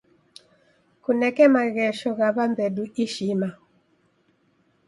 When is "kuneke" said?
1.03-1.43